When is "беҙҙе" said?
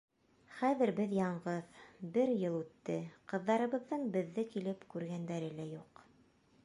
4.17-4.47